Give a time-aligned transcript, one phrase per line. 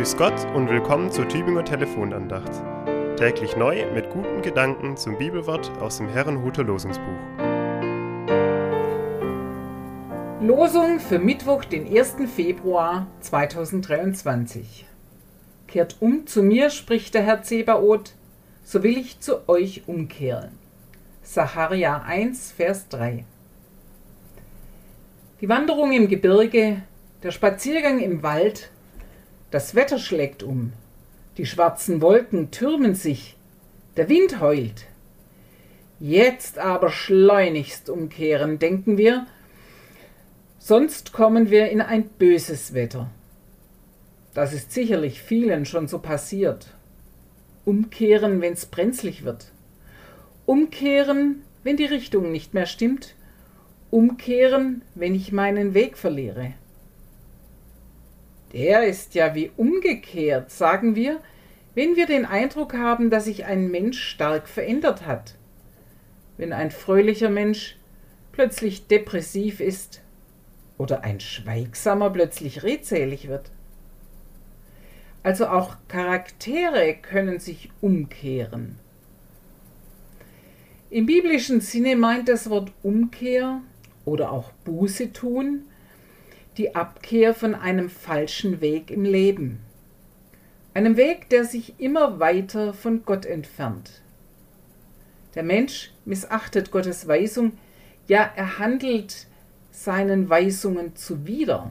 [0.00, 2.50] Grüß Gott und willkommen zur Tübinger Telefonandacht.
[3.18, 7.04] Täglich neu mit guten Gedanken zum Bibelwort aus dem Herrenhuter Losungsbuch.
[10.40, 12.16] Losung für Mittwoch, den 1.
[12.34, 14.86] Februar 2023.
[15.68, 18.14] Kehrt um zu mir, spricht der Herr Zebaoth,
[18.64, 20.52] so will ich zu euch umkehren.
[21.22, 23.26] Sacharja 1, Vers 3.
[25.42, 26.84] Die Wanderung im Gebirge,
[27.22, 28.70] der Spaziergang im Wald,
[29.50, 30.72] das Wetter schlägt um,
[31.36, 33.36] die schwarzen Wolken türmen sich,
[33.96, 34.86] der Wind heult.
[35.98, 39.26] Jetzt aber schleunigst umkehren, denken wir,
[40.58, 43.10] sonst kommen wir in ein böses Wetter.
[44.34, 46.68] Das ist sicherlich vielen schon so passiert.
[47.64, 49.52] Umkehren, wenn's brenzlig wird.
[50.46, 53.14] Umkehren, wenn die Richtung nicht mehr stimmt.
[53.90, 56.54] Umkehren, wenn ich meinen Weg verliere.
[58.52, 61.20] Der ist ja wie umgekehrt, sagen wir,
[61.74, 65.36] wenn wir den Eindruck haben, dass sich ein Mensch stark verändert hat.
[66.36, 67.76] Wenn ein fröhlicher Mensch
[68.32, 70.02] plötzlich depressiv ist
[70.78, 73.50] oder ein Schweigsamer plötzlich redselig wird.
[75.22, 78.78] Also auch Charaktere können sich umkehren.
[80.88, 83.60] Im biblischen Sinne meint das Wort Umkehr
[84.04, 85.66] oder auch Buße tun
[86.56, 89.60] die Abkehr von einem falschen Weg im Leben.
[90.74, 94.02] Einem Weg, der sich immer weiter von Gott entfernt.
[95.34, 97.52] Der Mensch missachtet Gottes Weisung,
[98.08, 99.26] ja, er handelt
[99.70, 101.70] seinen Weisungen zuwider.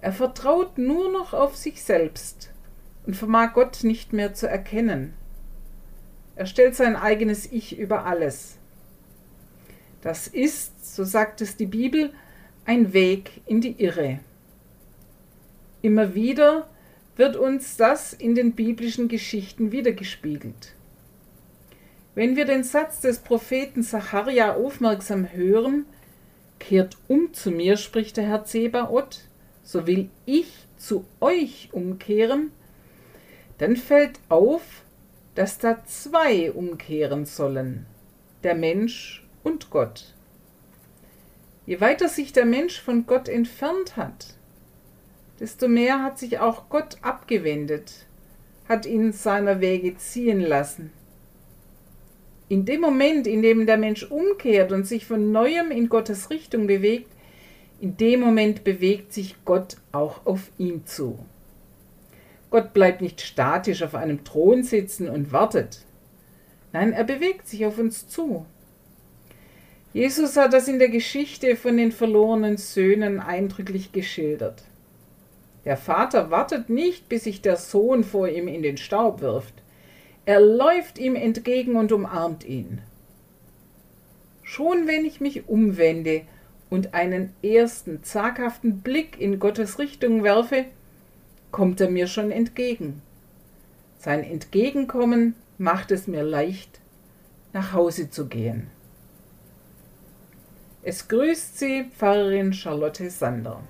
[0.00, 2.50] Er vertraut nur noch auf sich selbst
[3.06, 5.14] und vermag Gott nicht mehr zu erkennen.
[6.36, 8.58] Er stellt sein eigenes Ich über alles.
[10.02, 12.12] Das ist, so sagt es die Bibel,
[12.66, 14.18] ein Weg in die Irre.
[15.82, 16.68] Immer wieder
[17.16, 20.74] wird uns das in den biblischen Geschichten wiedergespiegelt.
[22.16, 25.86] Wenn wir den Satz des Propheten Sacharja aufmerksam hören,
[26.58, 29.20] kehrt um zu mir, spricht der Herr Zebaoth,
[29.62, 32.50] so will ich zu euch umkehren,
[33.58, 34.62] dann fällt auf,
[35.36, 37.86] dass da zwei umkehren sollen,
[38.42, 40.15] der Mensch und Gott.
[41.66, 44.34] Je weiter sich der Mensch von Gott entfernt hat,
[45.40, 48.06] desto mehr hat sich auch Gott abgewendet,
[48.68, 50.92] hat ihn seiner Wege ziehen lassen.
[52.48, 56.68] In dem Moment, in dem der Mensch umkehrt und sich von neuem in Gottes Richtung
[56.68, 57.10] bewegt,
[57.80, 61.18] in dem Moment bewegt sich Gott auch auf ihn zu.
[62.50, 65.80] Gott bleibt nicht statisch auf einem Thron sitzen und wartet.
[66.72, 68.46] Nein, er bewegt sich auf uns zu.
[69.96, 74.62] Jesus hat das in der Geschichte von den verlorenen Söhnen eindrücklich geschildert.
[75.64, 79.54] Der Vater wartet nicht, bis sich der Sohn vor ihm in den Staub wirft.
[80.26, 82.82] Er läuft ihm entgegen und umarmt ihn.
[84.42, 86.26] Schon wenn ich mich umwende
[86.68, 90.66] und einen ersten zaghaften Blick in Gottes Richtung werfe,
[91.52, 93.00] kommt er mir schon entgegen.
[93.98, 96.80] Sein Entgegenkommen macht es mir leicht,
[97.54, 98.70] nach Hause zu gehen.
[100.88, 103.60] Es grüßt Sie Pfarrerin Charlotte Sander.